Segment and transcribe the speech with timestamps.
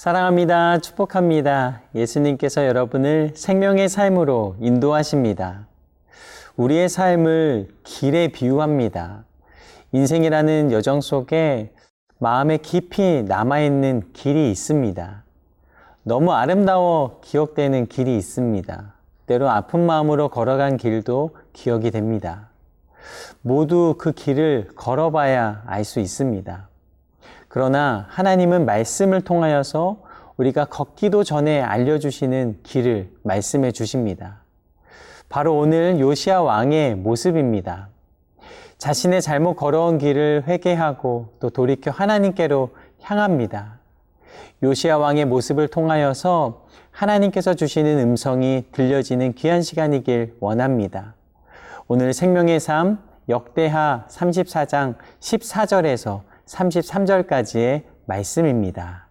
[0.00, 0.78] 사랑합니다.
[0.78, 1.82] 축복합니다.
[1.94, 5.66] 예수님께서 여러분을 생명의 삶으로 인도하십니다.
[6.56, 9.26] 우리의 삶을 길에 비유합니다.
[9.92, 11.74] 인생이라는 여정 속에
[12.18, 15.22] 마음에 깊이 남아있는 길이 있습니다.
[16.04, 18.94] 너무 아름다워 기억되는 길이 있습니다.
[19.26, 22.48] 때로 아픈 마음으로 걸어간 길도 기억이 됩니다.
[23.42, 26.69] 모두 그 길을 걸어봐야 알 수 있습니다.
[27.50, 29.96] 그러나 하나님은 말씀을 통하여서
[30.36, 34.44] 우리가 걷기도 전에 알려주시는 길을 말씀해 주십니다.
[35.28, 37.88] 바로 오늘 요시아 왕의 모습입니다.
[38.78, 42.70] 자신의 잘못 걸어온 길을 회개하고 또 돌이켜 하나님께로
[43.02, 43.80] 향합니다.
[44.62, 51.14] 요시아 왕의 모습을 통하여서 하나님께서 주시는 음성이 들려지는 귀한 시간이길 원합니다.
[51.88, 59.08] 오늘 생명의 삶 역대하 34장 14절에서 33절까지의 말씀입니다.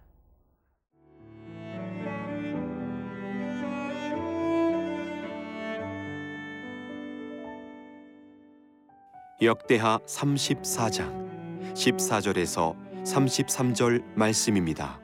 [9.40, 15.00] 역대하 34장 14절에서 33절 말씀입니다.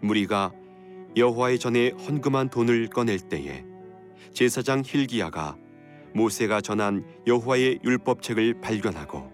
[0.00, 0.52] 무리가
[1.16, 3.64] 여호와의 전에 헌금한 돈을 꺼낼 때에
[4.32, 5.56] 제사장 힐기야가
[6.14, 9.31] 모세가 전한 여호와의 율법책을 발견하고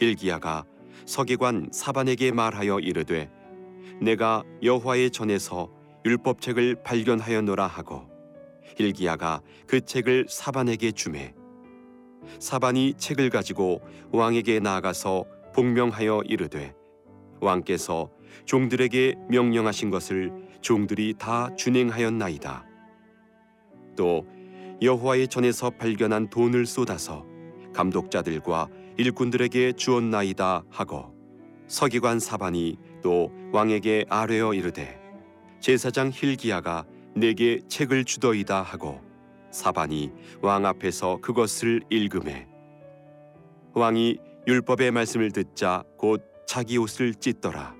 [0.00, 0.64] 일기야가
[1.06, 3.30] 서기관 사반에게 말하여 이르되
[4.00, 5.70] 내가 여호와의 전에서
[6.04, 8.08] 율법책을 발견하였노라 하고
[8.78, 11.34] 일기야가 그 책을 사반에게 주매
[12.38, 13.80] 사반이 책을 가지고
[14.12, 16.74] 왕에게 나아가서 복명하여 이르되
[17.40, 18.10] 왕께서
[18.46, 22.64] 종들에게 명령하신 것을 종들이 다 준행하였나이다.
[23.96, 24.26] 또
[24.82, 27.24] 여호와의 전에서 발견한 돈을 쏟아서
[27.72, 31.14] 감독자들과 일꾼들에게 주었나이다 하고
[31.66, 35.00] 서기관 사반이 또 왕에게 아뢰어 이르되
[35.60, 36.84] 제사장 힐기야가
[37.16, 39.00] 내게 책을 주더이다 하고
[39.50, 40.12] 사반이
[40.42, 42.46] 왕 앞에서 그것을 읽음에
[43.72, 47.74] 왕이 율법의 말씀을 듣자 곧 자기 옷을 찢더라.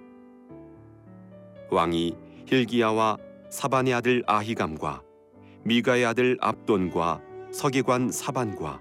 [1.70, 3.18] 왕이 힐기야와
[3.50, 5.02] 사반의 아들 아히감과
[5.64, 7.20] 미가의 아들 압돈과
[7.52, 8.80] 서기관 사반과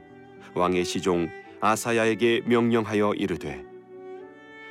[0.56, 1.28] 왕의 시종
[1.66, 3.64] 아사야에게 명령하여 이르되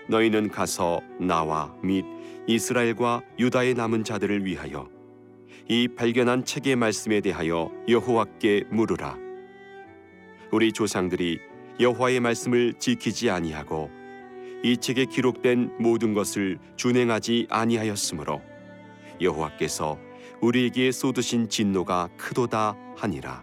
[0.09, 2.05] 너희는 가서 나와 및
[2.47, 4.91] 이스라엘과 유다의 남은 자들을 위하여
[5.71, 9.17] 이 발견한 책의 말씀에 대하여 여호와께 물으라.
[10.51, 11.41] 우리 조상들이
[11.81, 13.91] 여호와의 말씀을 지키지 아니하고
[14.63, 18.43] 이 책에 기록된 모든 것을 준행하지 아니하였으므로
[19.19, 19.99] 여호와께서
[20.43, 23.43] 우리에게 쏟으신 진노가 크도다 하니라.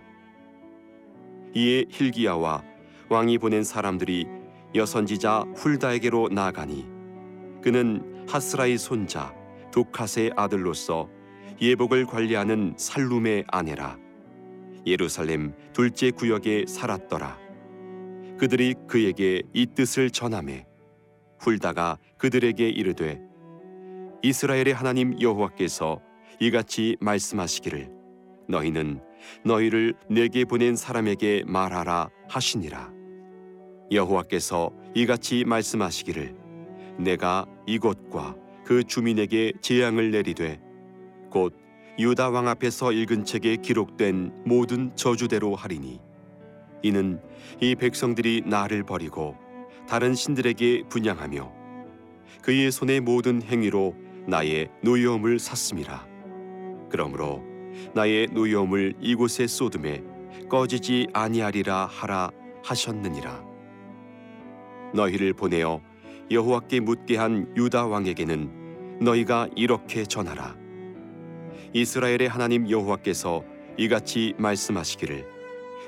[1.56, 2.69] 이에 힐기야와
[3.10, 4.28] 왕이 보낸 사람들이
[4.76, 6.86] 여선지자 훌다에게로 나아가니
[7.62, 9.34] 그는 하스라의 손자
[9.72, 11.10] 도카스의 아들로서
[11.62, 13.98] 예복을 관리하는 살룸의 아내라.
[14.86, 17.38] 예루살렘 둘째 구역에 살았더라.
[18.38, 20.66] 그들이 그에게 이 뜻을 전함에
[21.40, 23.20] 훌다가 그들에게 이르되
[24.22, 26.00] 이스라엘의 하나님 여호와께서
[26.40, 27.90] 이같이 말씀하시기를
[28.48, 29.02] 너희는
[29.44, 32.99] 너희를 내게 보낸 사람에게 말하라 하시니라
[33.92, 36.36] 여호와께서 이같이 말씀하시기를
[36.98, 40.60] 내가 이곳과 그 주민에게 재앙을 내리되
[41.32, 41.56] 곧
[41.98, 46.00] 유다 왕 앞에서 읽은 책에 기록된 모든 저주대로 하리니
[46.82, 47.20] 이는
[47.60, 49.36] 이 백성들이 나를 버리고
[49.88, 51.52] 다른 신들에게 분양하며
[52.42, 53.96] 그의 손의 모든 행위로
[54.28, 56.08] 나의 노여움을 샀음이라.
[56.90, 57.44] 그러므로
[57.94, 60.04] 나의 노여움을 이곳에 쏟음에
[60.48, 62.32] 꺼지지 아니하리라 하라
[62.64, 63.49] 하셨느니라
[64.94, 65.82] 너희를 보내어
[66.32, 70.56] 여호와께 묻게 한 유다 왕에게는 너희가 이렇게 전하라.
[71.74, 73.44] 이스라엘의 하나님 여호와께서
[73.78, 75.26] 이같이 말씀하시기를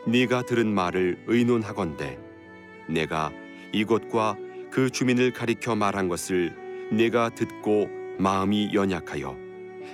[0.07, 2.17] 네가 들은 말을 의논하건대
[2.87, 3.31] 내가
[3.73, 4.37] 이곳과
[4.71, 6.55] 그 주민을 가리켜 말한 것을
[6.91, 9.37] 네가 듣고 마음이 연약하여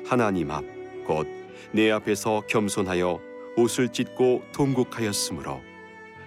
[0.05, 0.77] 하나님 앞
[1.07, 1.37] 곧
[1.71, 3.19] 내 앞에서 겸손하여
[3.57, 5.61] 옷을 찢고 통곡하였으므로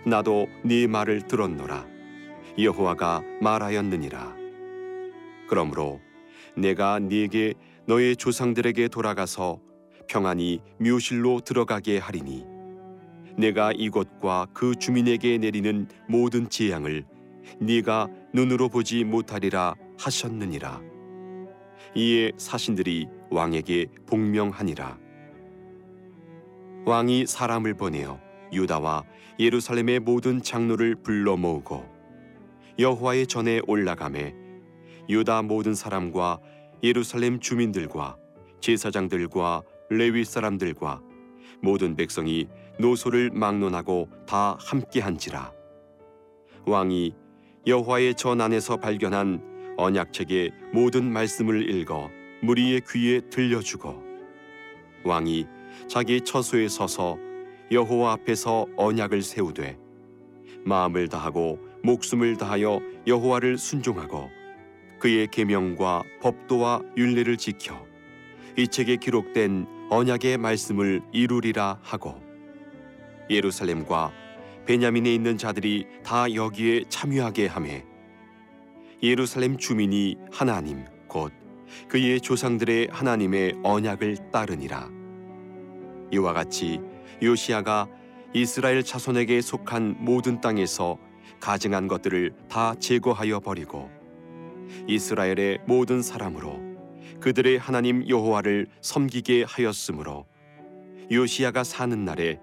[0.04, 1.86] 나도 네 말을 들었노라
[2.58, 4.36] 여호와가 말하였느니라.
[5.48, 6.00] 그러므로
[6.56, 7.54] 내가 네게
[7.86, 9.60] 너의 조상들에게 돌아가서
[10.08, 12.44] 평안히 묘실로 들어가게 하리니
[13.36, 17.04] 내가 이곳과 그 주민에게 내리는 모든 재앙을
[17.58, 20.80] 네가 눈으로 보지 못하리라 하셨느니라.
[21.94, 24.98] 이에 사신들이 왕에게 복명하니라.
[26.86, 28.20] 왕이 사람을 보내어
[28.52, 29.04] 유다와
[29.38, 31.84] 예루살렘의 모든 장로를 불러 모으고
[32.80, 34.34] 여호와의 전에 올라가매
[35.10, 36.40] 유다 모든 사람과
[36.82, 38.16] 예루살렘 주민들과
[38.60, 41.02] 제사장들과 레위 사람들과
[41.60, 42.48] 모든 백성이
[42.78, 45.52] 노소를 막론하고 다 함께한지라.
[46.64, 47.14] 왕이
[47.66, 52.08] 여호와의 전 안에서 발견한 언약책의 모든 말씀을 읽어
[52.42, 54.02] 무리의 귀에 들려주고
[55.04, 55.46] 왕이
[55.86, 57.18] 자기 처소에 서서
[57.70, 59.78] 여호와 앞에서 언약을 세우되
[60.64, 64.30] 마음을 다하고 목숨을 다하여 여호와를 순종하고
[64.98, 67.86] 그의 계명과 법도와 율례를 지켜
[68.56, 72.20] 이 책에 기록된 언약의 말씀을 이루리라 하고
[73.30, 74.12] 예루살렘과
[74.66, 77.84] 베냐민에 있는 자들이 다 여기에 참여하게 하매
[79.02, 81.32] 예루살렘 주민이 하나님 곧
[81.88, 84.90] 그의 조상들의 하나님의 언약을 따르니라.
[86.12, 86.80] 이와 같이
[87.22, 87.88] 요시아가
[88.34, 90.98] 이스라엘 자손에게 속한 모든 땅에서
[91.38, 93.90] 가증한 것들을 다 제거하여 버리고
[94.86, 96.60] 이스라엘의 모든 사람으로
[97.20, 100.26] 그들의 하나님 여호와를 섬기게 하였으므로
[101.10, 102.38] 요시아가 사는 날에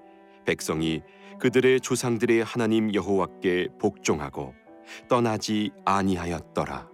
[0.46, 1.02] 백성이
[1.40, 4.54] 그들의 조상들의 하나님 여호와께 복종하고
[5.08, 6.90] 떠나지 아니하였더라.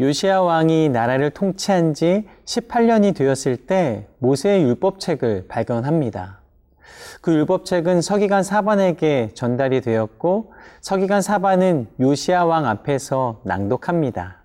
[0.00, 6.39] 요시아 왕이 나라를 통치한 지 18년이 되었을 때 모세의 율법책을 발견합니다.
[7.20, 14.40] 그 율법책은 서기관 사반에게 전달이 되었고 서기관 사반은 요시아 왕 앞에서 낭독합니다.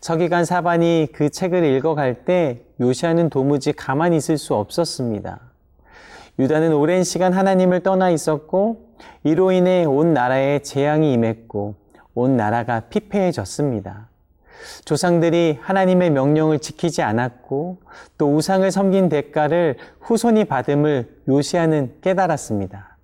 [0.00, 5.40] 서기관 사반이 그 책을 읽어갈 때 요시아는 도무지 가만히 있을 수 없었습니다.
[6.38, 8.90] 유다는 오랜 시간 하나님을 떠나 있었고
[9.24, 11.74] 이로 인해 온 나라에 재앙이 임했고
[12.14, 14.08] 온 나라가 피폐해졌습니다.
[14.84, 17.78] 조상들이 하나님의 명령을 지키지 않았고
[18.18, 22.96] 또 우상을 섬긴 대가를 후손이 받음을 요시아는 깨달았습니다.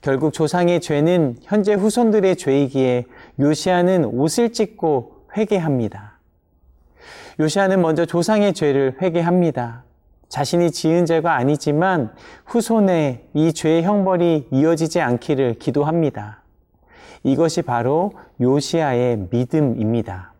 [0.00, 3.06] 결국 조상의 죄는 현재 후손들의 죄이기에
[3.40, 6.18] 요시아는 옷을 찢고 회개합니다.
[7.40, 9.84] 요시아는 먼저 조상의 죄를 회개합니다.
[10.28, 12.12] 자신이 지은 죄가 아니지만
[12.44, 16.42] 후손에 이 죄의 형벌이 이어지지 않기를 기도합니다.
[17.22, 20.35] 이것이 바로 요시아의 믿음입니다.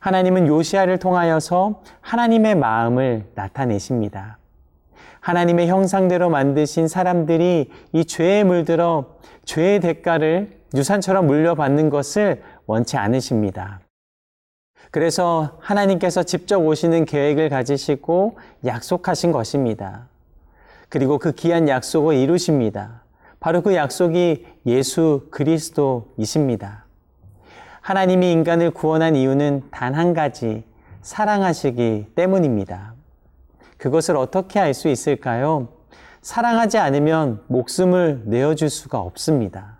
[0.00, 4.38] 하나님은 요시아를 통하여서 하나님의 마음을 나타내십니다.
[5.20, 13.80] 하나님의 형상대로 만드신 사람들이 이 죄에 물들어 죄의 대가를 유산처럼 물려받는 것을 원치 않으십니다.
[14.90, 20.08] 그래서 하나님께서 직접 오시는 계획을 가지시고 약속하신 것입니다.
[20.88, 23.02] 그리고 그 귀한 약속을 이루십니다.
[23.38, 26.84] 바로 그 약속이 예수 그리스도이십니다.
[27.90, 30.62] 하나님이 인간을 구원한 이유는 단 한 가지,
[31.02, 32.94] 사랑하시기 때문입니다.
[33.78, 35.66] 그것을 어떻게 알 수 있을까요?
[36.22, 39.78] 사랑하지 않으면 목숨을 내어줄 수가 없습니다.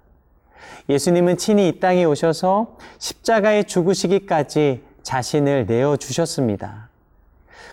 [0.89, 6.89] 예수님은 친히 이 땅에 오셔서 십자가에 죽으시기까지 자신을 내어주셨습니다.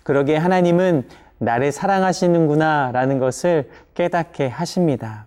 [0.03, 1.07] 그러기에 하나님은
[1.39, 5.25] 나를 사랑하시는구나 라는 것을 깨닫게 하십니다.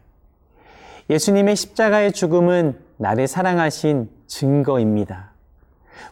[1.09, 5.31] 예수님의 십자가의 죽음은 나를 사랑하신 증거입니다.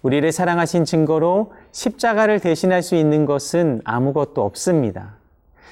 [0.00, 5.16] 우리를 사랑하신 증거로 십자가를 대신할 수 있는 것은 아무것도 없습니다.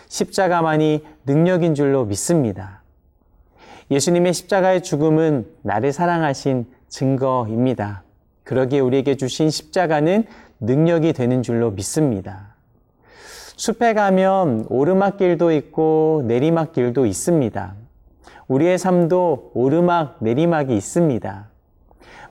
[0.08, 2.82] 십자가만이 능력인 줄로 믿습니다.
[3.90, 8.02] 예수님의 십자가의 죽음은 나를 사랑하신 증거입니다.
[8.44, 10.24] 그러기에 우리에게 주신 십자가는
[10.60, 12.54] 능력이 되는 줄로 믿습니다.
[13.56, 17.85] 숲에 가면 오르막길도 있고 내리막길도 있습니다.
[18.48, 21.48] 우리의 삶도 오르막, 내리막이 있습니다.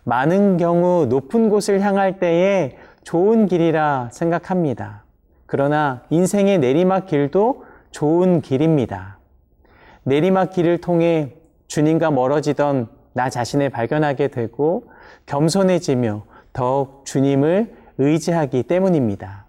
[0.04, 5.04] 많은 경우 높은 곳을 향할 때에 좋은 길이라 생각합니다.
[5.46, 9.18] 그러나 인생의 내리막 길도 좋은 길입니다.
[10.04, 11.34] 내리막 길을 통해
[11.68, 14.90] 주님과 멀어지던 나 자신을 발견하게 되고
[15.26, 19.46] 겸손해지며 더욱 주님을 의지하기 때문입니다.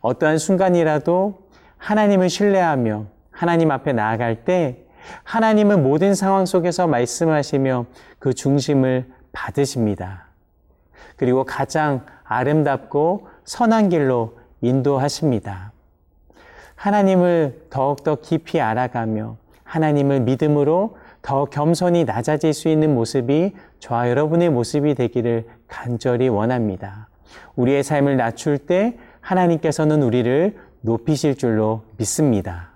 [0.00, 1.38] 어떠한 순간이라도
[1.78, 4.84] 하나님을 신뢰하며 하나님 앞에 나아갈 때
[5.24, 7.86] 하나님은 모든 상황 속에서 말씀하시며
[8.18, 10.26] 그 중심을 받으십니다.
[11.16, 15.72] 그리고 가장 아름답고 선한 길로 인도하십니다.
[16.74, 24.94] 하나님을 더욱더 깊이 알아가며 하나님을 믿음으로 더 겸손히 낮아질 수 있는 모습이 저와 여러분의 모습이
[24.94, 27.08] 되기를 간절히 원합니다.
[27.56, 32.69] 우리의 삶을 낮출 때 하나님께서는 우리를 높이실 줄로 믿습니다.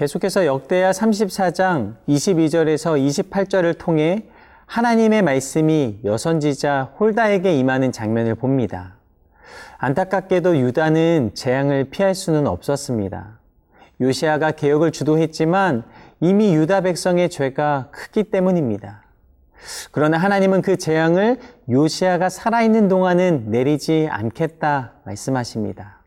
[0.00, 4.24] 계속해서 역대하 34장 22절에서 28절을 통해
[4.64, 8.96] 하나님의 말씀이 여선지자 홀다에게 임하는 장면을 봅니다.
[9.76, 13.40] 안타깝게도 유다는 재앙을 피할 수는 없었습니다.
[14.00, 15.84] 요시아가 개혁을 주도했지만
[16.20, 19.02] 이미 유다 백성의 죄가 크기 때문입니다.
[19.90, 21.38] 그러나 하나님은 그 재앙을
[21.68, 26.00] 요시아가 살아있는 동안은 내리지 않겠다 말씀하십니다.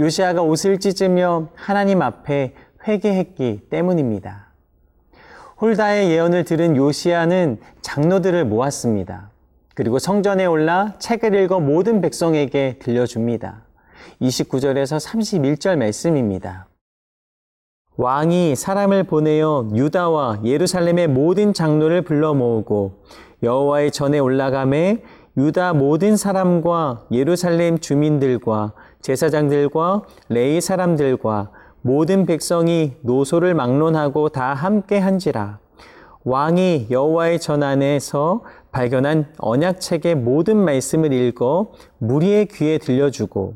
[0.00, 2.54] 요시아가 옷을 찢으며 하나님 앞에
[2.88, 4.48] 회개했기 때문입니다.
[5.60, 9.30] 홀다의 예언을 들은 요시아는 장로들을 모았습니다.
[9.74, 13.62] 그리고 성전에 올라 책을 읽어 모든 백성에게 들려줍니다.
[14.20, 16.66] 29절에서 31절 말씀입니다.
[17.96, 23.02] 왕이 사람을 보내어 유다와 예루살렘의 모든 장로를 불러 모으고
[23.42, 25.02] 여호와의 전에 올라가매
[25.36, 31.50] 유다 모든 사람과 예루살렘 주민들과 제사장들과 레이 사람들과
[31.88, 35.58] 모든 백성이 노소를 막론하고 다 함께 한지라.
[36.22, 38.42] 왕이 여호와의 전 안에서
[38.72, 43.54] 발견한 언약책의 모든 말씀을 읽어 무리의 귀에 들려주고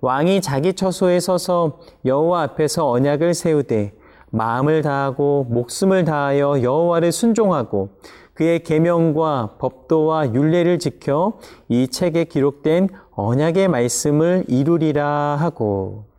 [0.00, 3.94] 왕이 자기 처소에 서서 여호와 앞에서 언약을 세우되
[4.30, 7.88] 마음을 다하고 목숨을 다하여 여호와를 순종하고
[8.34, 11.32] 그의 계명과 법도와 율례를 지켜
[11.68, 16.11] 이 책에 기록된 언약의 말씀을 이루리라 하고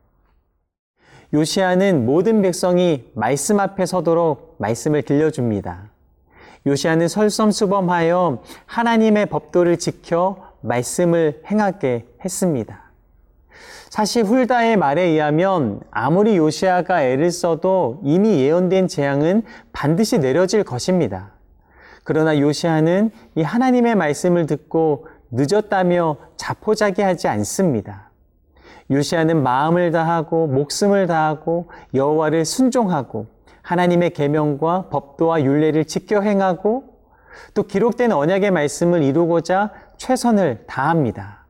[1.34, 5.90] 요시아는 모든 백성이 말씀 앞에 서도록 말씀을 들려줍니다.
[6.68, 12.84] 요시아는 설섬수범하여 하나님의 법도를 지켜 말씀을 행하게 했습니다.
[13.90, 21.32] 사실 훌다의 말에 의하면 아무리 요시아가 애를 써도 이미 예언된 재앙은 반드시 내려질 것입니다.
[22.04, 28.12] 그러나 요시아는 이 하나님의 말씀을 듣고 늦었다며 자포자기하지 않습니다.
[28.92, 33.28] 요시아는 마음을 다하고 목숨을 다하고 여호와를 순종하고
[33.62, 36.94] 하나님의 계명과 법도와 윤례를 지켜 행하고
[37.54, 41.46] 또 기록된 언약의 말씀을 이루고자 최선을 다합니다.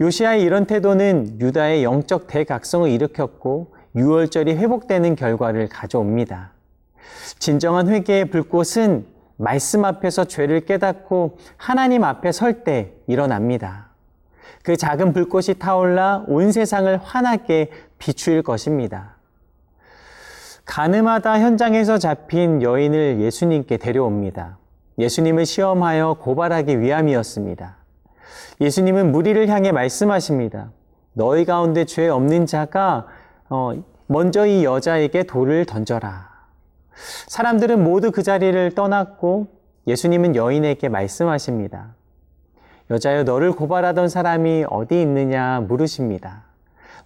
[0.00, 6.52] 요시아의 이런 태도는 유다의 영적 대각성을 일으켰고 유월절이 회복되는 결과를 가져옵니다.
[7.38, 9.06] 진정한 회개의 불꽃은
[9.36, 13.93] 말씀 앞에서 죄를 깨닫고 하나님 앞에 설 때 일어납니다.
[14.64, 19.16] 그 작은 불꽃이 타올라 온 세상을 환하게 비추일 것입니다.
[20.64, 24.56] 가늠하다 현장에서 잡힌 여인을 예수님께 데려옵니다.
[24.98, 27.76] 예수님을 시험하여 고발하기 위함이었습니다.
[28.62, 30.70] 예수님은 무리를 향해 말씀하십니다.
[31.12, 33.06] 너희 가운데 죄 없는 자가
[33.50, 33.72] 어,
[34.06, 36.30] 먼저 이 여자에게 돌을 던져라.
[37.26, 39.48] 사람들은 모두 그 자리를 떠났고
[39.86, 41.96] 예수님은 여인에게 말씀하십니다.
[42.90, 46.44] 여자여 너를 고발하던 사람이 어디 있느냐 물으십니다.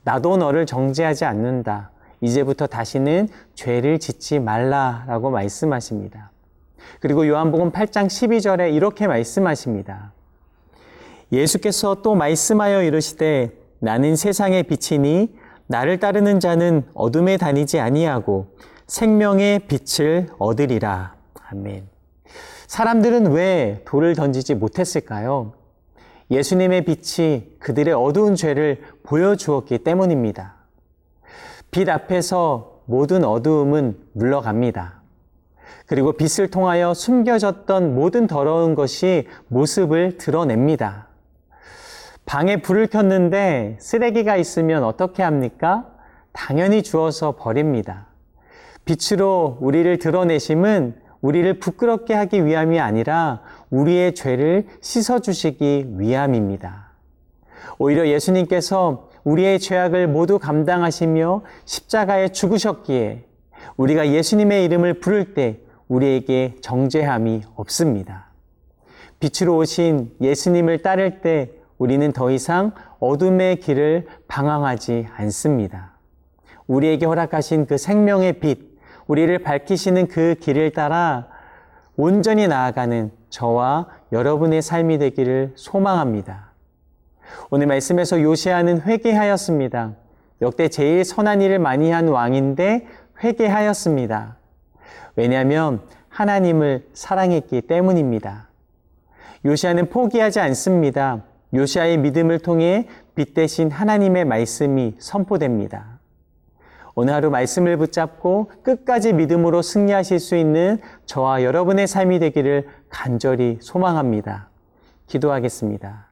[0.03, 1.91] 나도 너를 정죄하지 않는다.
[2.21, 6.31] 이제부터 다시는 죄를 짓지 말라라고 말씀하십니다.
[7.01, 10.13] 그리고 요한복음 8장 12절에 이렇게 말씀하십니다.
[11.31, 18.57] 예수께서 또 말씀하여 이르시되 나는 세상의 빛이니 나를 따르는 자는 어둠에 다니지 아니하고
[18.87, 21.15] 생명의 빛을 얻으리라.
[21.51, 21.87] 아멘.
[22.67, 25.53] 사람들은 왜 돌을 던지지 못했을까요?
[26.31, 30.55] 예수님의 빛이 그들의 어두운 죄를 보여주었기 때문입니다.
[31.71, 35.03] 빛 앞에서 모든 어두움은 물러갑니다.
[35.87, 41.09] 그리고 빛을 통하여 숨겨졌던 모든 더러운 것이 모습을 드러냅니다.
[42.27, 45.87] 방에 불을 켰는데 쓰레기가 있으면 어떻게 합니까?
[46.33, 48.07] 당연히 주워서 버립니다.
[48.85, 56.89] 빛으로 우리를 드러내심은 우리를 부끄럽게 하기 위함이 아니라 우리의 죄를 씻어주시기 위함입니다.
[57.79, 63.25] 오히려 예수님께서 우리의 죄악을 모두 감당하시며 십자가에 죽으셨기에
[63.77, 68.29] 우리가 예수님의 이름을 부를 때 우리에게 정죄함이 없습니다.
[69.21, 75.93] 빛으로 오신 예수님을 따를 때 우리는 더 이상 어둠의 길을 방황하지 않습니다.
[76.67, 81.29] 우리에게 허락하신 그 생명의 빛, 우리를 밝히시는 그 길을 따라
[81.97, 86.53] 온전히 나아가는 저와 여러분의 삶이 되기를 소망합니다.
[87.51, 89.95] 오늘 말씀에서 요시아는 회개하였습니다.
[90.41, 92.87] 역대 제일 선한 일을 많이 한 왕인데
[93.23, 94.37] 회개하였습니다.
[95.17, 98.49] 왜냐하면 하나님을 사랑했기 때문입니다.
[99.45, 101.23] 요시아는 포기하지 않습니다.
[101.55, 105.99] 요시아의 믿음을 통해 빛 대신 하나님의 말씀이 선포됩니다.
[106.95, 114.49] 오늘 하루 말씀을 붙잡고 끝까지 믿음으로 승리하실 수 있는 저와 여러분의 삶이 되기를 간절히 소망합니다.
[115.07, 116.09] 기도하겠습니다.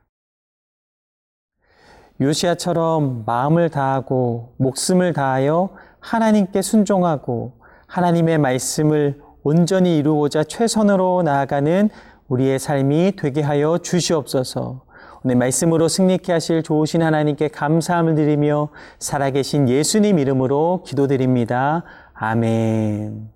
[2.21, 7.53] 요시아처럼 마음을 다하고 목숨을 다하여 하나님께 순종하고
[7.87, 11.91] 하나님의 말씀을 온전히 이루고자 최선으로 나아가는
[12.29, 14.83] 우리의 삶이 되게 하여 주시옵소서.
[15.25, 18.69] 오늘 말씀으로 승리케 하실 좋으신 하나님께 감사함을 드리며
[18.99, 21.85] 살아계신 예수님 이름으로 기도드립니다.
[22.15, 23.36] 아멘.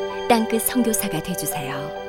[0.31, 2.00] 땅끝 선교사가 되주세요.